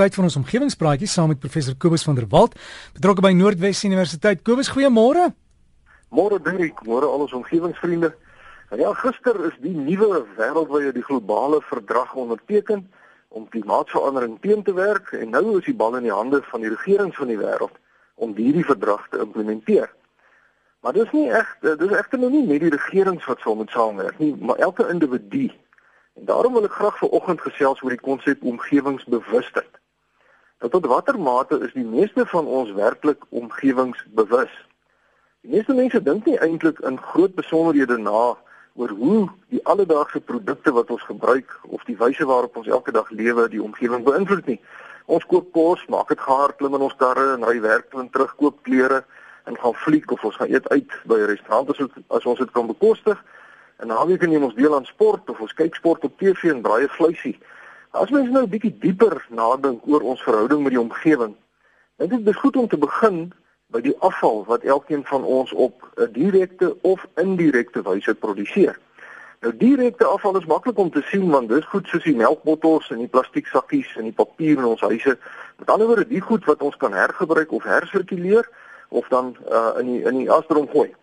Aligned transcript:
Tyd 0.00 0.14
van 0.16 0.24
ons 0.24 0.36
omgewingspraatjie 0.38 1.08
saam 1.12 1.28
met 1.28 1.40
professor 1.42 1.74
Kobus 1.76 2.06
van 2.06 2.14
der 2.16 2.24
Walt, 2.32 2.54
betrokke 2.96 3.20
by 3.20 3.34
Noordwes 3.36 3.82
Universiteit. 3.84 4.38
Kobus, 4.40 4.70
goeiemôre. 4.72 5.26
Môre 6.08 6.38
Dirk, 6.40 6.78
môre 6.88 7.04
al 7.04 7.26
ons 7.26 7.34
omgewingsvriende. 7.36 8.08
Ja, 8.80 8.94
gister 8.96 9.36
is 9.44 9.58
die 9.60 9.74
nuwe 9.76 10.22
wêreldwye 10.38 10.94
die 10.96 11.04
globale 11.04 11.58
verdrag 11.68 12.14
onderteken 12.16 12.86
om 13.28 13.44
klimaatsverandering 13.52 14.38
teen 14.40 14.62
te 14.64 14.72
werk 14.72 15.10
en 15.18 15.34
nou 15.34 15.58
is 15.58 15.66
die 15.68 15.76
bal 15.76 15.98
in 15.98 16.06
die 16.08 16.14
hande 16.16 16.40
van 16.48 16.64
die 16.64 16.72
regerings 16.72 17.20
van 17.20 17.28
die 17.28 17.36
wêreld 17.42 17.76
om 18.16 18.32
hierdie 18.38 18.64
verdrag 18.64 19.04
te 19.10 19.20
implementeer. 19.20 19.90
Maar 20.80 20.96
dis 20.96 21.12
nie 21.12 21.26
reg, 21.28 21.50
dis 21.60 21.92
egter 21.98 22.22
nou 22.22 22.30
nie 22.32 22.46
net 22.46 22.64
die 22.64 22.72
regerings 22.72 23.28
wat 23.28 23.44
sal 23.44 23.60
moet 23.60 23.76
saamwerk 23.76 24.16
nie, 24.16 24.32
maar 24.40 24.64
elke 24.64 24.88
individu. 24.88 25.50
En 26.16 26.32
daarom 26.32 26.56
wil 26.56 26.70
ek 26.70 26.80
graag 26.80 26.96
vanoggend 27.04 27.44
gesels 27.50 27.84
oor 27.84 27.98
die 27.98 28.06
konsep 28.08 28.48
omgewingsbewustheid. 28.48 29.76
Nou 30.60 30.68
tot 30.72 30.86
watter 30.86 31.16
mate 31.16 31.56
is 31.64 31.72
die 31.72 31.86
meeste 31.88 32.26
van 32.28 32.46
ons 32.46 32.72
werklik 32.76 33.22
omgewingsbewus? 33.28 34.52
Die 35.40 35.54
meeste 35.54 35.72
mense 35.72 36.02
dink 36.04 36.26
nie 36.28 36.36
eintlik 36.36 36.82
in 36.84 36.98
groot 37.00 37.32
besonderhede 37.34 37.96
na 37.96 38.34
oor 38.76 38.92
hoe 38.98 39.22
die 39.48 39.62
alledaagse 39.64 40.20
produkte 40.20 40.74
wat 40.76 40.90
ons 40.92 41.06
gebruik 41.08 41.54
of 41.72 41.86
die 41.88 41.96
wyse 41.96 42.26
waarop 42.28 42.58
ons 42.60 42.68
elke 42.68 42.92
dag 42.92 43.08
lewe 43.10 43.46
die 43.48 43.62
omgewing 43.62 44.04
beïnvloed 44.04 44.50
nie. 44.52 44.58
Ons 45.08 45.24
koop 45.30 45.48
kos, 45.56 45.86
maak 45.88 46.12
dit 46.12 46.20
gaar, 46.20 46.52
klim 46.58 46.76
in 46.76 46.84
ons 46.84 46.98
karre 47.00 47.38
en 47.38 47.46
ry 47.48 47.56
werk 47.64 47.88
toe 47.88 48.02
en 48.04 48.10
terug 48.12 48.34
koop 48.36 48.58
klere 48.68 49.00
en 49.48 49.56
gaan 49.62 49.78
fliek 49.86 50.12
of 50.12 50.26
ons 50.28 50.36
gaan 50.36 50.52
eet 50.52 50.68
uit 50.68 50.92
by 51.08 51.16
'n 51.22 51.30
restaurant 51.32 51.72
as, 51.72 51.80
as 52.20 52.26
ons 52.26 52.38
dit 52.38 52.52
kan 52.52 52.68
bekostig. 52.68 53.16
En 53.80 53.88
kan 53.88 54.32
jy 54.32 54.42
ons 54.42 54.54
deel 54.54 54.74
aan 54.76 54.84
sport 54.84 55.30
of 55.30 55.40
ons 55.40 55.56
kyk 55.56 55.74
sport 55.74 56.04
op 56.04 56.18
TV 56.18 56.52
en 56.52 56.60
braai 56.60 56.88
vleisie. 56.88 57.38
As 57.92 58.10
mens 58.10 58.30
nou 58.30 58.42
'n 58.42 58.50
bietjie 58.50 58.78
dieper 58.78 59.26
nadink 59.28 59.86
oor 59.86 60.00
ons 60.00 60.22
verhouding 60.22 60.62
met 60.62 60.72
die 60.72 60.80
omgewing, 60.80 61.34
dink 61.98 62.12
ek 62.12 62.24
dit 62.24 62.34
is 62.34 62.40
goed 62.40 62.56
om 62.56 62.68
te 62.68 62.78
begin 62.78 63.32
by 63.74 63.80
die 63.80 63.96
afval 63.98 64.44
wat 64.44 64.62
elkeen 64.62 65.02
van 65.04 65.24
ons 65.24 65.52
op 65.52 65.90
'n 65.96 66.12
direkte 66.12 66.76
of 66.82 67.06
indirekte 67.16 67.82
wyse 67.82 68.14
produseer. 68.14 68.78
Nou 69.40 69.56
direkte 69.56 70.04
afval 70.04 70.38
is 70.38 70.46
maklik 70.46 70.78
om 70.78 70.90
te 70.90 71.02
sien 71.02 71.30
want 71.30 71.48
dis 71.48 71.64
goed 71.64 71.86
soos 71.86 72.04
die 72.04 72.16
melkbottels 72.16 72.90
en 72.90 72.98
die 72.98 73.08
plastiek 73.08 73.46
sakkies 73.46 73.96
en 73.96 74.04
die 74.04 74.12
papier 74.12 74.58
in 74.58 74.64
ons 74.64 74.80
huise. 74.80 75.18
Met 75.58 75.70
ander 75.70 75.86
woorde, 75.86 76.06
die 76.06 76.20
goed 76.20 76.44
wat 76.44 76.62
ons 76.62 76.76
kan 76.76 76.92
hergebruik 76.92 77.52
of 77.52 77.64
hersirkuleer 77.64 78.48
of 78.88 79.08
dan 79.08 79.36
uh, 79.50 79.70
in 79.78 79.86
die 79.86 80.02
in 80.02 80.18
die 80.18 80.30
asdrom 80.30 80.68
gooi. 80.68 80.94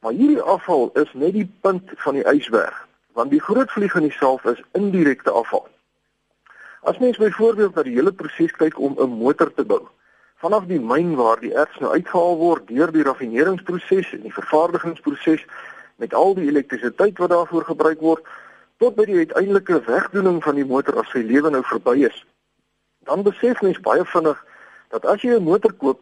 Maar 0.00 0.12
hierdie 0.12 0.40
afval 0.40 0.90
is 0.94 1.12
net 1.12 1.32
die 1.32 1.50
punt 1.60 1.90
van 1.96 2.14
die 2.14 2.24
ysberg, 2.24 2.88
want 3.12 3.30
die 3.30 3.40
groot 3.40 3.70
vlieg 3.70 3.94
in 3.94 4.08
die 4.08 4.16
self 4.16 4.44
is 4.44 4.62
indirekte 4.72 5.30
afval. 5.30 5.68
As 6.82 6.98
mens 6.98 7.16
byvoorbeeld 7.16 7.74
na 7.74 7.82
die 7.86 7.94
hele 7.94 8.12
proses 8.12 8.52
kyk 8.58 8.78
om 8.78 8.96
'n 8.98 9.18
motor 9.18 9.54
te 9.54 9.64
bou, 9.64 9.86
vanaf 10.42 10.64
die 10.66 10.80
myn 10.80 11.14
waar 11.14 11.38
die 11.40 11.54
erts 11.54 11.78
nou 11.78 11.92
uitgehaal 11.92 12.36
word 12.36 12.66
deur 12.66 12.90
die 12.92 13.04
raffineringsproses 13.06 14.12
en 14.12 14.22
die 14.26 14.32
vervaardigingsproses 14.34 15.44
met 15.96 16.14
al 16.14 16.34
die 16.34 16.48
elektrisiteit 16.50 17.18
wat 17.18 17.30
daarvoor 17.30 17.64
gebruik 17.64 18.00
word 18.00 18.26
tot 18.82 18.96
by 18.98 19.06
die 19.06 19.20
uiteindelike 19.22 19.78
wegdoening 19.86 20.42
van 20.42 20.58
die 20.58 20.66
motor 20.66 20.98
as 20.98 21.10
sy 21.14 21.22
lewe 21.22 21.50
nou 21.54 21.62
verby 21.62 22.02
is, 22.10 22.24
dan 23.06 23.22
besef 23.22 23.62
mens 23.62 23.78
baie 23.86 24.04
vinnig 24.14 24.44
dat 24.90 25.06
as 25.06 25.22
jy 25.22 25.38
'n 25.38 25.46
motor 25.46 25.72
koop, 25.72 26.00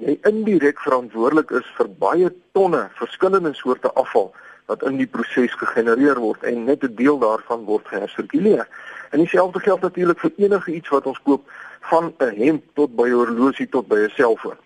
jy 0.00 0.18
indirek 0.24 0.80
verantwoordelik 0.80 1.50
is 1.50 1.68
vir 1.76 1.88
baie 1.88 2.32
tonne 2.52 2.88
verskillende 2.94 3.52
soorte 3.54 3.92
afval 3.92 4.32
wat 4.68 4.82
in 4.82 4.96
die 4.96 5.06
proses 5.06 5.52
gegenereer 5.52 6.16
word 6.16 6.42
en 6.42 6.64
net 6.64 6.82
'n 6.84 6.94
deel 6.94 7.18
daarvan 7.18 7.64
word 7.64 7.84
gehersirkuleer. 7.88 8.68
En 9.10 9.18
dieselfde 9.18 9.60
geld 9.60 9.80
natuurlik 9.80 10.18
vir 10.18 10.32
enige 10.36 10.72
iets 10.72 10.88
wat 10.88 11.06
ons 11.06 11.22
koop, 11.22 11.50
van 11.80 12.14
'n 12.18 12.34
hemp 12.36 12.64
tot 12.74 12.96
by 12.96 13.08
'n 13.08 13.12
horlosie 13.12 13.68
tot 13.68 13.86
by 13.88 13.96
'n 13.96 14.10
selfoon. 14.10 14.56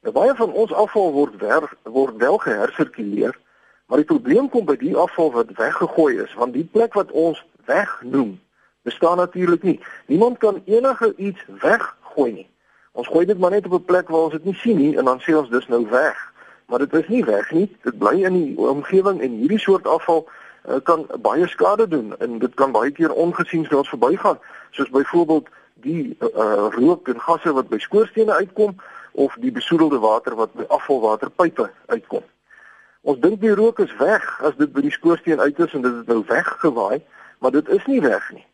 Nou 0.00 0.14
baie 0.14 0.34
van 0.34 0.52
ons 0.52 0.72
afval 0.72 1.12
word 1.12 1.36
wer, 1.36 1.72
word 1.82 2.16
wel 2.16 2.38
gehersirkuleer, 2.38 3.38
maar 3.86 3.98
die 3.98 4.06
probleem 4.06 4.48
kom 4.48 4.64
by 4.64 4.76
die 4.76 4.96
afval 4.96 5.32
wat 5.32 5.56
weggegooi 5.56 6.18
is, 6.18 6.34
want 6.34 6.52
die 6.52 6.68
plek 6.72 6.92
wat 6.92 7.10
ons 7.10 7.46
wegnoem, 7.64 8.40
bestaan 8.82 9.16
natuurlik 9.16 9.62
nie. 9.62 9.80
Niemand 10.06 10.38
kan 10.38 10.62
enige 10.64 11.14
iets 11.16 11.44
weggooi 11.46 12.32
nie. 12.32 12.48
Ons 12.92 13.06
gooi 13.06 13.26
dit 13.26 13.38
maar 13.38 13.50
net 13.50 13.66
op 13.66 13.72
'n 13.72 13.84
plek 13.84 14.08
waar 14.08 14.20
ons 14.20 14.32
dit 14.32 14.44
nie 14.44 14.54
sien 14.54 14.76
nie 14.76 14.96
en 14.96 15.04
dan 15.04 15.20
sê 15.20 15.36
ons 15.36 15.50
dis 15.50 15.68
nou 15.68 15.88
weg 15.90 16.32
maar 16.66 16.78
dit 16.78 16.92
is 16.92 17.08
nie 17.08 17.24
weg 17.24 17.50
nie. 17.50 17.76
Dit 17.82 17.98
bly 17.98 18.22
in 18.24 18.32
die 18.32 18.58
omgewing 18.58 19.20
en 19.20 19.38
hierdie 19.40 19.60
soort 19.60 19.86
afval 19.86 20.24
uh, 20.68 20.80
kan 20.82 21.06
baie 21.20 21.46
skade 21.48 21.88
doen 21.88 22.14
en 22.18 22.38
dit 22.38 22.54
kan 22.54 22.72
baie 22.72 22.90
keer 22.90 23.12
ongesien 23.12 23.66
vir 23.66 23.78
ons 23.78 23.88
verbygaan, 23.88 24.38
soos 24.70 24.90
byvoorbeeld 24.90 25.48
die 25.84 26.16
uh, 26.20 26.68
rook 26.74 27.08
en 27.08 27.20
gasse 27.20 27.52
wat 27.52 27.68
by 27.68 27.78
skoorstene 27.78 28.34
uitkom 28.34 28.76
of 29.12 29.36
die 29.40 29.52
besoedelde 29.52 29.98
water 29.98 30.34
wat 30.34 30.54
by 30.54 30.64
afvalwaterpype 30.68 31.70
uitkom. 31.86 32.24
Ons 33.04 33.20
dink 33.20 33.40
die 33.40 33.52
rook 33.54 33.78
is 33.84 33.92
weg 34.00 34.24
as 34.40 34.56
dit 34.56 34.72
by 34.72 34.80
die 34.86 34.94
skoorsteen 34.94 35.40
uit 35.40 35.58
is 35.60 35.74
en 35.76 35.84
dit 35.84 36.00
is 36.00 36.06
nou 36.08 36.22
weggewaai, 36.28 37.02
maar 37.38 37.52
dit 37.52 37.68
is 37.68 37.84
nie 37.86 38.00
weg 38.00 38.30
nie. 38.32 38.46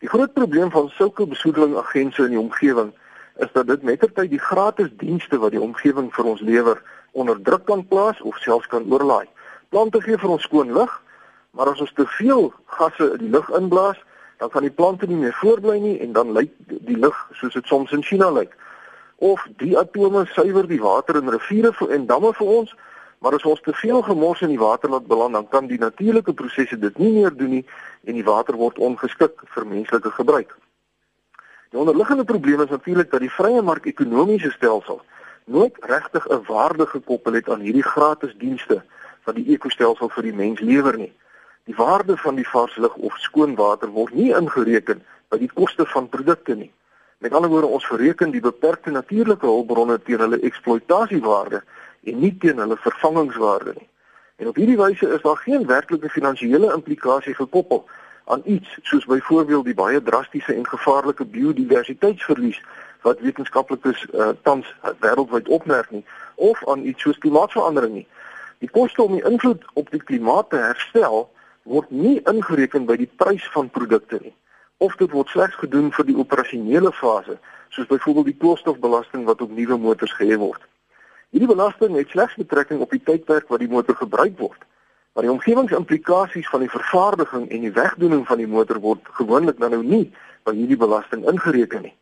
Die 0.00 0.08
groot 0.08 0.32
probleem 0.32 0.70
van 0.72 0.88
sulke 0.96 1.26
besoedelingagente 1.28 2.24
in 2.24 2.32
die 2.32 2.40
omgewing 2.40 2.94
is 3.44 3.52
dat 3.52 3.66
dit 3.68 3.82
mettertyd 3.84 4.30
die 4.32 4.40
gratis 4.40 4.88
dienste 5.02 5.38
wat 5.38 5.52
die 5.52 5.60
omgewing 5.60 6.08
vir 6.14 6.30
ons 6.32 6.40
lewer 6.40 6.80
onder 7.12 7.36
druk 7.42 7.66
kan 7.68 7.84
plaas 7.86 8.20
of 8.24 8.38
selfs 8.40 8.70
kan 8.72 8.88
oorlaai. 8.88 9.28
Plante 9.68 10.00
gee 10.00 10.16
vir 10.18 10.32
ons 10.32 10.48
skoon 10.48 10.72
lug, 10.72 10.94
maar 11.50 11.70
as 11.72 11.80
ons 11.80 11.92
te 11.92 12.06
veel 12.06 12.52
gasse 12.64 13.12
in 13.12 13.24
die 13.24 13.30
lug 13.30 13.48
inblaas, 13.50 13.98
dan 14.38 14.50
kan 14.50 14.62
die 14.62 14.72
plante 14.72 15.06
nie 15.06 15.16
meer 15.20 15.36
voortbly 15.36 15.78
nie 15.78 15.98
en 16.00 16.12
dan 16.12 16.32
lyk 16.32 16.52
die 16.66 16.96
lug 16.96 17.16
soos 17.32 17.52
dit 17.52 17.66
soms 17.66 17.92
in 17.92 18.02
China 18.02 18.30
lyk. 18.30 18.54
Of 19.16 19.42
die 19.60 19.76
atome 19.78 20.24
suiwer 20.32 20.66
die 20.66 20.80
water 20.80 21.16
in 21.20 21.28
riviere 21.28 21.74
en 21.88 22.06
damme 22.06 22.32
vir 22.32 22.46
ons, 22.46 22.72
maar 23.20 23.36
as 23.36 23.44
ons 23.44 23.60
te 23.60 23.74
veel 23.76 24.00
gemors 24.02 24.40
in 24.40 24.54
die 24.54 24.62
water 24.62 24.88
laat 24.88 25.06
beland, 25.06 25.36
dan 25.36 25.48
kan 25.48 25.66
die 25.68 25.78
natuurlike 25.78 26.32
prosesse 26.32 26.78
dit 26.78 26.98
nie 26.98 27.12
meer 27.18 27.36
doen 27.36 27.50
nie 27.58 27.66
en 28.08 28.16
die 28.16 28.24
water 28.24 28.56
word 28.56 28.78
ongeskik 28.78 29.44
vir 29.54 29.66
menslike 29.66 30.10
gebruik. 30.16 30.56
Die 31.70 31.78
onderliggende 31.78 32.24
probleem 32.24 32.64
is 32.64 32.72
natuurlik 32.72 33.10
dat 33.10 33.20
die 33.20 33.30
vrye 33.30 33.62
mark 33.62 33.84
ekonomiese 33.86 34.50
stelsel 34.56 35.02
nooit 35.44 35.76
regtig 35.80 36.26
'n 36.28 36.42
waarde 36.46 36.86
gekoppel 36.86 37.32
het 37.32 37.50
aan 37.50 37.60
hierdie 37.60 37.84
gratis 37.84 38.34
dienste 38.38 38.82
wat 39.24 39.34
die 39.34 39.52
ekostelsel 39.52 40.08
vir 40.08 40.22
die 40.22 40.34
mens 40.34 40.60
lewer 40.60 40.96
nie. 40.96 41.12
Die 41.70 41.78
waarde 41.78 42.16
van 42.16 42.34
die 42.34 42.48
vars 42.48 42.76
lug 42.76 42.94
of 42.94 43.16
skoon 43.16 43.54
water 43.54 43.90
word 43.94 44.14
nie 44.18 44.32
ingereken 44.34 45.04
by 45.30 45.36
die 45.38 45.50
koste 45.54 45.84
van 45.86 46.08
produkte 46.10 46.56
nie. 46.58 46.72
Met 47.22 47.36
ander 47.36 47.52
woorde, 47.52 47.68
ons 47.76 47.86
verreken 47.86 48.32
die 48.34 48.42
beperkte 48.42 48.90
natuurlike 48.90 49.46
hulpbronne 49.46 50.00
teen 50.02 50.18
hulle 50.18 50.40
eksploitasiewaarde 50.48 51.62
en 52.10 52.18
nie 52.18 52.32
teen 52.42 52.58
hulle 52.58 52.80
vervangingswaarde 52.88 53.76
nie. 53.76 53.86
En 54.42 54.50
op 54.50 54.58
hierdie 54.58 54.78
wyse 54.82 55.12
is 55.14 55.22
daar 55.22 55.38
geen 55.44 55.68
werklike 55.70 56.10
finansiële 56.10 56.74
implikasie 56.74 57.38
gekoppel 57.38 57.84
aan 58.24 58.42
iets 58.44 58.78
soos 58.82 59.06
byvoorbeeld 59.06 59.70
die 59.70 59.78
baie 59.78 60.02
drastiese 60.02 60.54
en 60.58 60.66
gevaarlike 60.66 61.24
biodiversiteitsverlies 61.24 62.58
wat 63.06 63.22
wetenskaplikes 63.22 64.06
uh, 64.10 64.32
tans 64.42 64.74
wêreldwyd 64.98 65.48
opmerk 65.48 65.94
nie 65.94 66.06
of 66.34 66.66
aan 66.66 66.82
iets 66.82 67.06
soos 67.06 67.22
klimaatsverandering 67.22 68.00
nie. 68.02 68.08
Die 68.58 68.74
koste 68.74 69.06
om 69.06 69.20
die 69.20 69.28
invloed 69.36 69.62
op 69.78 69.94
die 69.94 70.02
klimaat 70.02 70.50
te 70.50 70.66
herstel 70.70 71.28
word 71.62 71.90
nie 71.90 72.20
ingereken 72.30 72.86
by 72.86 72.96
die 72.96 73.10
prys 73.22 73.44
van 73.54 73.70
produkte 73.70 74.20
nie 74.22 74.34
of 74.80 74.96
dit 74.96 75.10
word 75.12 75.28
slegs 75.28 75.56
gedoen 75.60 75.90
vir 75.92 76.06
die 76.08 76.16
operasionele 76.16 76.92
fase 76.96 77.36
soos 77.70 77.88
byvoorbeeld 77.90 78.30
die 78.30 78.38
koolstofbelasting 78.40 79.26
wat 79.28 79.42
op 79.44 79.50
nuwe 79.52 79.76
motors 79.78 80.14
gehef 80.16 80.40
word. 80.40 80.62
Hierdie 81.30 81.50
belasting 81.50 81.94
het 81.96 82.08
slegs 82.08 82.34
betrekking 82.34 82.80
op 82.80 82.90
die 82.90 83.02
tydperk 83.04 83.52
wat 83.52 83.60
die 83.62 83.68
motor 83.68 83.94
gebruik 83.96 84.38
word. 84.38 84.64
Maar 85.12 85.26
die 85.26 85.32
omgewingsimplikasies 85.32 86.48
van 86.48 86.64
die 86.64 86.70
vervaardiging 86.70 87.46
en 87.50 87.66
die 87.66 87.72
wegdoening 87.76 88.24
van 88.26 88.40
die 88.40 88.48
motor 88.48 88.80
word 88.80 89.12
gewoonlik 89.20 89.60
dan 89.60 89.76
nou 89.76 89.82
nie 89.84 90.06
by 90.48 90.56
hierdie 90.56 90.80
belasting 90.80 91.28
ingereken 91.28 91.86
nie. 91.86 91.94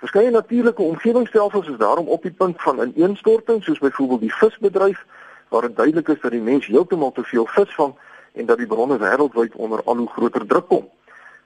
Verskeie 0.00 0.30
natuurlike 0.30 0.82
omgewingsstelsels 0.82 1.68
is 1.68 1.82
daarom 1.82 2.08
op 2.08 2.22
die 2.22 2.32
punt 2.32 2.62
van 2.62 2.80
ineenstorting, 2.86 3.62
soos 3.64 3.82
byvoorbeeld 3.82 4.20
die 4.20 4.34
visbedryf, 4.34 5.04
waar 5.48 5.68
dit 5.68 5.76
duidelik 5.76 6.08
is 6.08 6.20
dat 6.20 6.32
die 6.32 6.44
mens 6.44 6.66
heeltemal 6.66 7.12
te 7.12 7.24
veel 7.24 7.46
vis 7.46 7.74
vang 7.74 7.94
en 8.34 8.46
dat 8.46 8.58
die 8.58 8.66
bronne 8.66 8.98
wêreldwyd 8.98 9.54
onder 9.54 9.82
al 9.84 9.96
hoe 9.96 10.10
groter 10.10 10.46
druk 10.46 10.68
kom. 10.68 10.88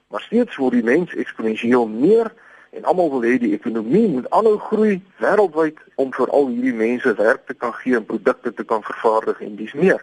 Maar 0.09 0.21
steeds 0.21 0.55
word 0.57 0.73
die 0.73 0.83
mens 0.83 1.13
eksponensieel 1.13 1.87
meer 1.87 2.31
en 2.69 2.83
almal 2.83 3.09
wil 3.09 3.25
hê 3.25 3.37
die 3.41 3.53
ekonomie 3.53 4.07
moet 4.07 4.29
aanhou 4.29 4.57
groei 4.57 4.99
wêreldwyd 5.21 5.77
om 6.01 6.13
vir 6.13 6.29
al 6.29 6.47
hierdie 6.47 6.73
mense 6.73 7.13
werk 7.17 7.45
te 7.45 7.53
kan 7.53 7.73
gee 7.81 7.97
en 7.97 8.05
produkte 8.05 8.53
te 8.53 8.65
kan 8.65 8.83
vervaardig 8.85 9.41
en 9.45 9.55
dis 9.57 9.73
meer. 9.73 10.01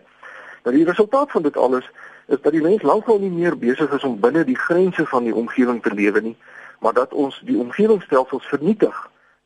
Nou 0.67 0.75
die 0.75 0.87
resultaat 0.87 1.31
van 1.31 1.43
dit 1.43 1.57
alles 1.57 1.91
is 2.27 2.41
dat 2.43 2.55
die 2.55 2.63
mens 2.63 2.83
lankal 2.83 3.19
nie 3.23 3.31
meer 3.31 3.59
besig 3.59 3.93
is 3.95 4.07
om 4.07 4.19
binne 4.21 4.45
die 4.45 4.59
grense 4.59 5.07
van 5.07 5.27
die 5.27 5.35
omgewing 5.35 5.83
te 5.83 5.95
lewe 5.95 6.21
nie, 6.21 6.37
maar 6.83 6.95
dat 6.95 7.15
ons 7.15 7.39
die 7.47 7.59
omgewingsstelsels 7.59 8.47
vernietig. 8.51 8.97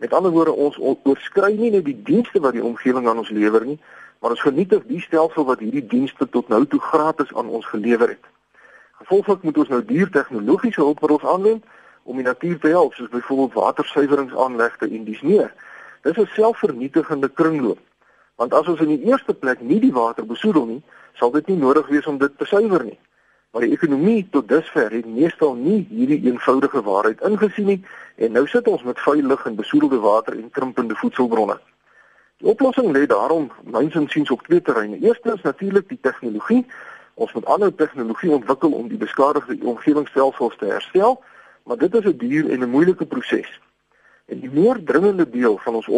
Met 0.01 0.15
ander 0.17 0.33
woorde 0.33 0.53
ons 0.53 0.79
oorskry 0.81 1.53
nie 1.59 1.71
net 1.71 1.85
die 1.85 1.99
dienste 2.05 2.41
wat 2.41 2.57
die 2.57 2.65
omgewing 2.65 3.09
aan 3.09 3.21
ons 3.21 3.33
lewer 3.37 3.67
nie, 3.69 3.77
maar 4.21 4.31
ons 4.37 4.45
vernietig 4.45 4.85
die 4.87 5.01
stelsel 5.01 5.45
wat 5.49 5.63
hierdie 5.65 5.87
dienste 5.87 6.29
tot 6.29 6.49
nou 6.49 6.67
toe 6.67 6.81
gratis 6.81 7.33
aan 7.35 7.49
ons 7.49 7.67
gelewer 7.67 8.09
het. 8.09 8.25
Gevolglik 9.01 9.43
moet 9.43 9.59
ons 9.59 9.69
nou 9.73 9.85
duur 9.85 10.11
tegnologiese 10.13 10.81
hulpmiddels 10.81 11.25
aanwend 11.25 11.65
om 12.03 12.17
die 12.21 12.27
natuur 12.27 12.59
te 12.61 12.69
help, 12.69 12.95
soos 12.95 13.09
byvoorbeeld 13.09 13.57
watersuiweringsaanlegte 13.57 14.89
en 14.89 15.05
dis 15.05 15.21
meer. 15.21 15.53
Dis 16.03 16.19
'n 16.19 16.29
selfvernietigende 16.37 17.29
kringloop. 17.29 17.79
Want 18.37 18.55
as 18.55 18.69
ons 18.69 18.81
in 18.81 18.89
die 18.97 19.05
eerste 19.09 19.35
plek 19.35 19.61
nie 19.61 19.81
die 19.81 19.93
water 19.93 20.27
besoedel 20.27 20.67
nie, 20.67 20.83
sal 21.15 21.31
dit 21.31 21.47
nie 21.47 21.57
nodig 21.57 21.89
wees 21.89 22.07
om 22.07 22.19
dit 22.19 22.39
te 22.39 22.45
suiwer 22.45 22.85
nie. 22.85 22.99
Maar 23.51 23.63
die 23.63 23.73
ekonomie 23.73 24.29
tot 24.31 24.49
dusver 24.49 24.91
het 24.91 25.07
meestal 25.07 25.55
nie 25.55 25.87
hierdie 25.91 26.21
eenvoudige 26.31 26.83
waarheid 26.83 27.21
ingesien 27.21 27.67
nie 27.67 27.85
en 28.17 28.33
nou 28.33 28.47
sit 28.47 28.69
ons 28.69 28.83
met 28.83 29.01
vuil 29.01 29.23
lug 29.23 29.47
en 29.47 29.55
besoedelde 29.55 29.99
water 29.99 30.37
en 30.39 30.51
krimpende 30.51 30.95
voedselbronne. 30.95 31.59
Die 32.41 32.49
oplossing 32.49 32.93
lê 32.97 33.03
daarom 33.07 33.51
myns 33.69 33.95
insiens 33.95 34.31
op 34.31 34.43
twee 34.43 34.63
terreine. 34.63 34.97
Eerstens 34.99 35.43
natuurlik 35.43 35.89
die 35.89 35.99
tegnologie. 36.01 36.67
Ons 37.15 37.33
moet 37.37 37.45
ander 37.45 37.75
tegnologie 37.75 38.31
ontwikkel 38.33 38.73
om 38.73 38.87
die 38.89 38.97
beskadigde 38.97 39.59
omgewingsstelsels 39.61 40.57
te 40.57 40.71
herstel, 40.71 41.19
maar 41.69 41.77
dit 41.77 41.95
is 41.95 42.05
'n 42.05 42.17
duur 42.17 42.51
en 42.51 42.63
'n 42.65 42.71
moeilike 42.71 43.07
proses. 43.07 43.61
En 44.25 44.41
die 44.41 44.51
meer 44.51 44.81
dringende 44.85 45.31
deel 45.31 45.59
van 45.59 45.75
ons 45.75 45.89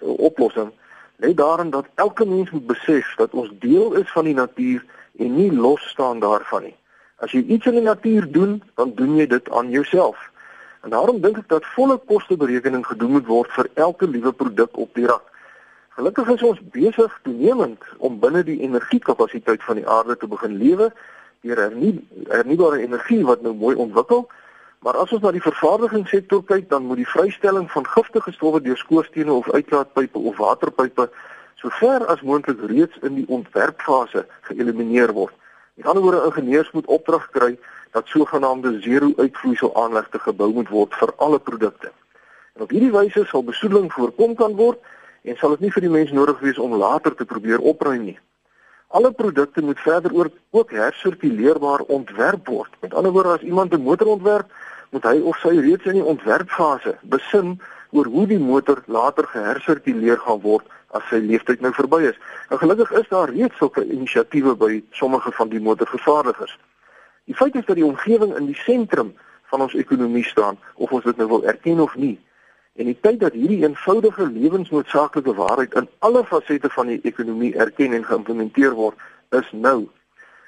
oplossing 0.00 0.70
lê 1.16 1.34
daarin 1.34 1.70
dat 1.70 1.86
elke 1.94 2.26
mens 2.26 2.50
moet 2.50 2.66
besef 2.66 3.14
dat 3.14 3.30
ons 3.30 3.50
deel 3.58 3.92
is 3.92 4.12
van 4.12 4.24
die 4.24 4.34
natuur 4.34 4.84
en 5.18 5.34
nie 5.34 5.52
los 5.52 5.88
staan 5.88 6.20
daarvan 6.20 6.62
nie. 6.62 6.76
As 7.16 7.32
jy 7.32 7.40
iets 7.40 7.66
in 7.66 7.72
die 7.72 7.82
natuur 7.82 8.32
doen, 8.32 8.62
dan 8.74 8.92
doen 8.94 9.16
jy 9.16 9.26
dit 9.26 9.50
aan 9.50 9.70
jouself. 9.70 10.30
En 10.82 10.90
daarom 10.90 11.20
dink 11.20 11.38
ek 11.38 11.48
dat 11.48 11.64
volle 11.64 11.96
kosteberekening 11.96 12.86
gedoen 12.86 13.10
moet 13.10 13.26
word 13.26 13.50
vir 13.52 13.68
elke 13.74 14.08
liewe 14.08 14.32
produk 14.32 14.76
op 14.76 14.94
die 14.94 15.06
rak. 15.06 15.34
Gelukkig 15.96 16.28
is 16.28 16.42
ons 16.44 16.58
besig 16.74 17.12
toenemend 17.24 17.84
om 18.04 18.18
binne 18.20 18.42
die 18.44 18.58
energiekapasiteit 18.66 19.62
van 19.64 19.78
die 19.78 19.86
aarde 19.88 20.16
te 20.20 20.26
begin 20.28 20.58
lewe 20.60 20.90
deur 21.40 21.60
hernie, 21.62 21.92
hernubare 22.28 22.82
energie 22.82 23.22
wat 23.24 23.40
nou 23.40 23.54
mooi 23.56 23.72
ontwikkel. 23.80 24.26
Maar 24.84 24.98
as 25.00 25.14
ons 25.16 25.22
na 25.24 25.30
die 25.32 25.40
vervaardigingssektor 25.40 26.42
kyk, 26.50 26.66
dan 26.68 26.84
moet 26.84 27.00
die 27.00 27.08
vrystelling 27.08 27.70
van 27.72 27.88
giftige 27.88 28.34
stowwe 28.34 28.60
deur 28.60 28.76
skoorstene 28.76 29.32
of 29.32 29.48
uitlaatpype 29.54 30.20
of 30.20 30.36
waterpype 30.36 31.06
sover 31.62 32.04
as 32.12 32.20
moontlik 32.20 32.60
reeds 32.68 32.98
in 33.00 33.16
die 33.22 33.24
ontwerpfase 33.32 34.26
geëlimineer 34.50 35.14
word. 35.16 35.32
Met 35.80 35.88
ander 35.88 36.04
woorde, 36.04 36.26
ingenieurs 36.28 36.74
moet 36.76 36.90
opdrag 36.92 37.24
kry 37.38 37.54
dat 37.96 38.12
sogenaamde 38.12 38.74
zero-uitvloeisel 38.84 39.72
aanlegte 39.84 40.20
gebou 40.26 40.50
moet 40.60 40.68
word 40.68 41.00
vir 41.00 41.14
alle 41.16 41.40
produkte. 41.40 41.88
En 42.52 42.68
op 42.68 42.76
hierdie 42.76 42.92
wyse 42.92 43.24
sal 43.32 43.48
besoedeling 43.48 43.88
voorkom 43.96 44.36
kan 44.36 44.60
word 44.60 44.84
en 45.26 45.36
sal 45.36 45.56
dit 45.56 45.66
nie 45.66 45.72
vir 45.74 45.84
die 45.86 45.92
mens 45.92 46.12
nodig 46.14 46.40
wees 46.44 46.58
om 46.62 46.76
later 46.78 47.14
te 47.14 47.26
probeer 47.26 47.62
opruim 47.72 48.04
nie. 48.06 48.18
Alle 48.94 49.10
produkte 49.12 49.62
moet 49.62 49.80
verder 49.82 50.14
ook 50.14 50.34
ook 50.50 50.70
hersirkuleerbaar 50.70 51.80
ontwerp 51.80 52.46
word. 52.46 52.70
Met 52.80 52.94
ander 52.94 53.12
woorde, 53.12 53.34
as 53.38 53.42
iemand 53.42 53.74
'n 53.74 53.82
motor 53.82 54.06
ontwerp, 54.06 54.52
moet 54.90 55.02
hy 55.02 55.20
of 55.20 55.36
sy 55.36 55.58
reeds 55.58 55.84
in 55.84 55.98
die 55.98 56.04
ontwerpfase 56.04 56.94
besin 57.02 57.60
oor 57.90 58.06
hoe 58.06 58.26
die 58.26 58.38
motor 58.38 58.82
later 58.86 59.26
gehersirkuleer 59.26 60.18
gaan 60.18 60.40
word 60.40 60.64
as 60.96 61.02
sy 61.10 61.18
lewensduur 61.20 61.60
nou 61.60 61.72
verby 61.72 62.00
is. 62.10 62.18
En 62.48 62.58
gelukkig 62.58 62.92
is 63.00 63.08
daar 63.08 63.30
reeds 63.30 63.56
sulke 63.56 63.84
inisiatiewe 63.84 64.54
by 64.54 64.82
sommige 64.90 65.32
van 65.32 65.48
die 65.48 65.60
motorvervaardigers. 65.60 66.58
Die 67.24 67.34
feit 67.34 67.54
is 67.54 67.66
dat 67.66 67.76
die 67.76 67.84
omgewing 67.84 68.36
in 68.36 68.46
die 68.46 68.60
sentrum 68.62 69.14
van 69.50 69.60
ons 69.60 69.74
ekonomie 69.74 70.24
staan, 70.24 70.58
of 70.74 70.92
ons 70.92 71.04
dit 71.04 71.16
nou 71.16 71.28
wil 71.28 71.44
erken 71.44 71.80
of 71.80 71.96
nie. 71.96 72.18
En 72.76 72.84
die 72.84 72.98
tyd 73.00 73.20
dat 73.20 73.32
hierdie 73.32 73.62
eenvoudige 73.64 74.26
lewensnoodsaaklike 74.30 75.34
waarheid 75.34 75.74
in 75.74 75.88
alle 75.98 76.24
fasette 76.24 76.68
van 76.70 76.86
die 76.92 77.00
ekonomie 77.08 77.54
erken 77.56 77.92
en 77.92 78.04
geïmplementeer 78.04 78.74
word, 78.76 78.96
is 79.30 79.48
nou. 79.52 79.88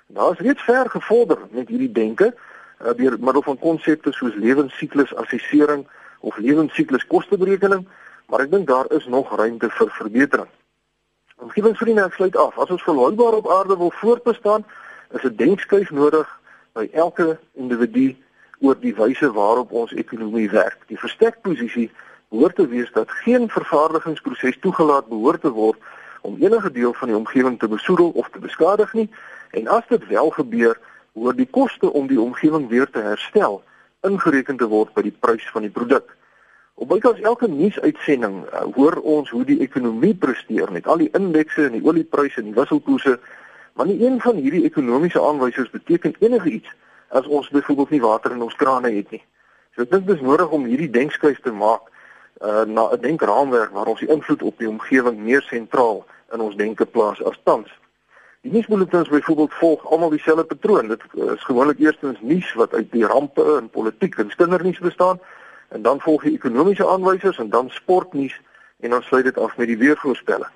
Daar 0.07 0.33
is 0.33 0.45
reeds 0.45 0.63
ver 0.63 0.91
gevorder 0.91 1.39
met 1.51 1.69
hierdie 1.69 1.93
denke 1.93 2.35
uh, 2.35 2.93
deur 2.97 3.17
middel 3.21 3.43
van 3.43 3.59
konsepte 3.59 4.13
soos 4.13 4.35
lewensiklus 4.35 5.15
assessering 5.15 5.87
of 6.21 6.37
lewensiklus 6.37 7.07
kosteberekening, 7.07 7.87
maar 8.29 8.45
ek 8.45 8.53
dink 8.53 8.69
daar 8.69 8.91
is 8.93 9.07
nog 9.07 9.33
ruimte 9.37 9.71
vir 9.71 9.91
verbetering. 9.97 10.51
Omgewingsvriende 11.39 12.05
ek 12.05 12.19
sluit 12.19 12.37
af. 12.37 12.59
As 12.59 12.71
ons 12.75 12.83
volhoubaar 12.83 13.39
op 13.39 13.49
aarde 13.51 13.77
wil 13.79 13.93
voortbestaan, 14.01 14.67
is 15.17 15.25
'n 15.25 15.37
denkskuif 15.37 15.91
nodig 15.91 16.29
by 16.73 16.89
elke 16.93 17.39
individu 17.53 18.17
oor 18.61 18.77
die 18.81 18.95
wyse 18.95 19.33
waarop 19.33 19.73
ons 19.73 19.93
ekonomie 19.93 20.51
werk. 20.51 20.79
Die 20.87 20.99
verstekposisie 20.99 21.91
behoort 22.29 22.57
te 22.57 22.67
wees 22.69 22.91
dat 22.93 23.11
geen 23.11 23.49
vervaardigingsproses 23.49 24.59
toegelaat 24.61 25.09
behoort 25.09 25.41
te 25.41 25.51
word 25.51 25.79
om 26.21 26.37
enige 26.41 26.71
deel 26.71 26.93
van 26.93 27.09
die 27.09 27.17
omgewing 27.17 27.59
te 27.59 27.69
besoedel 27.69 28.11
of 28.11 28.29
te 28.29 28.39
beskadig 28.39 28.93
nie 28.93 29.09
en 29.51 29.69
as 29.69 29.87
dit 29.89 30.07
wel 30.07 30.31
gebeur, 30.31 30.79
hoor 31.13 31.35
die 31.35 31.49
koste 31.51 31.93
om 31.93 32.07
die 32.07 32.21
omgewing 32.21 32.69
weer 32.69 32.91
te 32.91 33.01
herstel 33.01 33.63
ingereken 34.07 34.57
te 34.57 34.69
word 34.69 34.93
by 34.95 35.03
die 35.03 35.15
prys 35.21 35.47
van 35.51 35.65
die 35.65 35.73
produk. 35.73 36.13
Op 36.79 36.93
bykans 36.93 37.21
elke 37.27 37.49
nuusuitsending 37.51 38.45
uh, 38.45 38.67
hoor 38.77 39.01
ons 39.03 39.31
hoe 39.35 39.43
die 39.45 39.59
ekonomie 39.65 40.15
presteer 40.15 40.71
met 40.73 40.87
al 40.87 41.01
die 41.03 41.11
indekse 41.19 41.65
en 41.67 41.75
die 41.75 41.83
oliepryse 41.83 42.39
en 42.39 42.53
die 42.53 42.55
wisselkoerse, 42.55 43.17
maar 43.75 43.89
nie 43.89 43.99
een 44.05 44.21
van 44.23 44.39
hierdie 44.39 44.63
ekonomiese 44.69 45.23
aanwysers 45.23 45.73
beteken 45.75 46.15
enige 46.21 46.51
iets 46.61 46.71
as 47.09 47.27
ons 47.27 47.49
byvoorbeeld 47.51 47.97
nie 47.97 48.05
water 48.05 48.37
in 48.37 48.45
ons 48.47 48.55
krane 48.55 48.93
het 48.95 49.11
nie. 49.11 49.23
So 49.75 49.83
ek 49.83 49.91
dink 49.91 50.07
dis 50.07 50.23
nodig 50.23 50.55
om 50.55 50.69
hierdie 50.69 50.91
denkskuif 50.93 51.41
te 51.43 51.55
maak 51.55 51.89
uh, 52.41 52.63
na 52.63 52.89
'n 52.93 53.01
denkraamwerk 53.01 53.71
waar 53.71 53.87
ons 53.87 54.01
die 54.01 54.09
invloed 54.09 54.43
op 54.43 54.59
die 54.59 54.69
omgewing 54.69 55.19
meer 55.19 55.43
sentraal 55.43 56.07
in 56.33 56.41
ons 56.41 56.57
denke 56.57 56.87
plaas 56.87 57.23
as 57.25 57.41
tans. 57.43 57.71
Die 58.41 58.53
nuusbulletins 58.53 59.09
byvoorbeeld 59.09 59.55
volg 59.55 59.91
almal 59.91 60.11
dieselfde 60.11 60.45
patroon. 60.45 60.89
Dit 60.89 61.03
is 61.13 61.45
gewoonlik 61.45 61.79
eerstens 61.79 62.19
nuus 62.21 62.53
wat 62.55 62.75
uit 62.75 62.93
die 62.93 63.07
rampe 63.07 63.57
en 63.57 63.71
politiek 63.71 64.19
en 64.19 64.35
kindernuus 64.37 64.79
bestaan 64.79 65.21
en 65.69 65.83
dan 65.83 66.01
volg 66.01 66.23
die 66.23 66.33
ekonomiese 66.33 66.87
aanwysers 66.89 67.39
en 67.39 67.51
dan 67.51 67.71
sportnuus 67.71 68.41
en 68.81 68.91
dan 68.91 69.03
sluit 69.03 69.25
dit 69.25 69.39
af 69.39 69.57
met 69.57 69.67
die 69.67 69.79
weervoorspelling. 69.79 70.53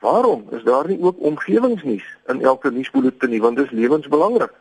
Waarom 0.00 0.46
is 0.50 0.62
daar 0.62 0.88
nie 0.88 1.02
ook 1.02 1.16
omgewingsnuus 1.18 2.04
in 2.26 2.42
elke 2.42 2.70
nuusbulletin 2.70 3.30
nie 3.30 3.40
want 3.40 3.56
dit 3.56 3.64
is 3.64 3.72
lewensbelangrik. 3.72 4.52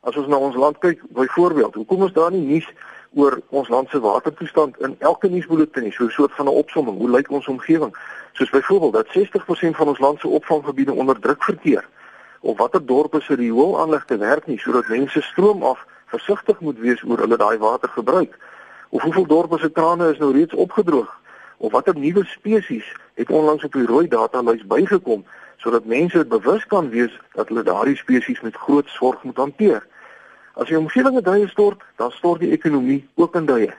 As 0.00 0.16
ons 0.16 0.26
na 0.26 0.36
ons 0.36 0.54
land 0.54 0.78
kyk, 0.78 1.02
byvoorbeeld, 1.08 1.74
hoekom 1.74 2.04
is 2.04 2.12
daar 2.12 2.30
nie 2.30 2.46
nuus 2.46 2.68
oor 3.14 3.40
ons 3.48 3.68
land 3.68 3.88
se 3.88 4.00
watertoestand 4.00 4.80
in 4.80 4.96
elke 4.98 5.28
nuusbulletin, 5.28 5.92
so 5.92 6.04
'n 6.04 6.10
soort 6.10 6.32
van 6.32 6.46
'n 6.46 6.58
opsomming. 6.62 6.98
Hoe 6.98 7.10
lyk 7.10 7.30
ons 7.30 7.46
omgewing? 7.46 7.96
Soos 8.32 8.50
byvoorbeeld 8.50 8.92
dat 8.92 9.06
60% 9.08 9.76
van 9.76 9.88
ons 9.88 9.98
land 9.98 10.20
se 10.20 10.28
opvanggebiede 10.28 10.92
onder 10.92 11.20
druk 11.20 11.42
verkeer 11.42 11.84
of 12.44 12.58
watter 12.58 12.86
dorpe 12.86 13.20
se 13.20 13.34
rioolaanlegte 13.34 14.16
werk 14.16 14.46
nie 14.46 14.58
sodat 14.58 14.88
mense 14.88 15.22
stroom 15.22 15.62
af 15.62 15.86
versigtig 16.12 16.60
moet 16.60 16.78
wees 16.78 17.02
oor 17.02 17.22
hulle 17.24 17.38
daai 17.40 17.56
water 17.58 17.88
gebruik. 17.88 18.36
Of 18.88 19.02
hoeveel 19.02 19.26
dorpe 19.26 19.58
se 19.58 19.70
krane 19.72 20.10
is 20.12 20.20
nou 20.20 20.32
reeds 20.32 20.54
opgedroog? 20.54 21.08
Of 21.56 21.72
watter 21.72 21.96
nuwe 21.96 22.24
spesies 22.24 22.84
het 23.14 23.30
onlangs 23.30 23.64
op 23.64 23.72
die 23.72 23.86
rooi 23.86 24.08
datalys 24.08 24.66
bygekom 24.66 25.24
sodat 25.56 25.88
mense 25.88 26.24
bewus 26.28 26.66
kan 26.68 26.90
wees 26.92 27.12
dat 27.32 27.48
hulle 27.48 27.62
daardie 27.64 27.96
spesies 27.96 28.40
met 28.40 28.56
groot 28.66 28.88
sorg 28.92 29.22
moet 29.22 29.40
hanteer? 29.40 29.86
As 30.54 30.68
die 30.68 30.78
omgewing 30.78 31.16
in 31.16 31.22
duie 31.22 31.48
stort, 31.48 31.82
dan 31.96 32.10
stort 32.10 32.40
die 32.40 32.50
ekonomie 32.50 33.08
ook 33.14 33.34
in 33.34 33.46
duie. 33.46 33.74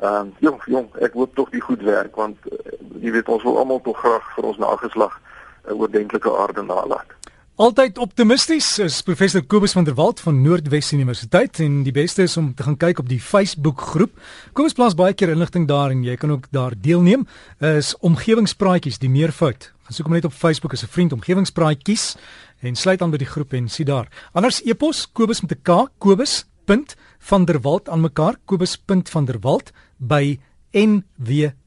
Ehm 0.00 0.30
uh, 0.30 0.40
jong, 0.44 0.60
jong, 0.64 0.88
ek 1.00 1.12
hoop 1.18 1.34
tog 1.34 1.50
die 1.50 1.60
goed 1.60 1.82
werk 1.82 2.16
want 2.16 2.38
uh, 2.52 2.78
jy 3.02 3.12
weet 3.16 3.28
ons 3.28 3.44
wil 3.44 3.58
almal 3.58 3.82
tog 3.84 3.98
graag 4.00 4.24
vir 4.36 4.48
ons 4.52 4.60
nageslag 4.62 5.18
'n 5.18 5.72
uh, 5.72 5.80
oordentlike 5.80 6.36
aarde 6.38 6.62
nalaat. 6.62 7.10
Altyd 7.56 7.96
optimisties 7.96 8.66
is 8.84 8.98
professor 9.00 9.40
Kobus 9.40 9.72
van 9.72 9.86
der 9.86 9.94
Walt 9.96 10.20
van 10.20 10.42
Noordwes 10.44 10.90
Universiteit 10.92 11.56
en 11.64 11.78
die 11.86 11.92
beste 11.96 12.26
is 12.28 12.36
om 12.36 12.50
te 12.52 12.60
gaan 12.66 12.76
kyk 12.76 12.98
op 13.00 13.08
die 13.08 13.16
Facebook 13.16 13.80
groep. 13.80 14.12
Kobus 14.52 14.76
plaas 14.76 14.92
baie 14.92 15.16
keer 15.16 15.32
inligting 15.32 15.64
daar 15.64 15.88
en 15.94 16.04
jy 16.04 16.18
kan 16.20 16.34
ook 16.34 16.52
daar 16.52 16.76
deelneem. 16.76 17.24
Is 17.64 17.96
omgewingspraatjies 18.04 19.00
die 19.00 19.08
meervoud. 19.08 19.72
Gaan 19.72 19.96
soek 19.96 20.04
hom 20.10 20.16
net 20.18 20.28
op 20.28 20.36
Facebook 20.36 20.76
as 20.76 20.84
'n 20.84 20.92
vriend 20.92 21.16
omgewingspraatjies 21.16 22.16
en 22.60 22.76
sluit 22.76 23.00
aan 23.00 23.10
by 23.10 23.16
die 23.24 23.32
groep 23.32 23.52
en 23.52 23.68
sien 23.68 23.86
daar. 23.86 24.08
Anders 24.34 24.60
e-pos 24.60 25.08
Kobus 25.12 25.40
met 25.40 25.52
'n 25.52 25.62
K, 25.62 25.88
Kobus.vanderwalt 25.98 27.88
aan 27.88 28.00
mekaar, 28.00 28.36
Kobus.vanderwalt 28.44 29.72
by 29.96 30.38
nwu.ac.za 30.72 31.64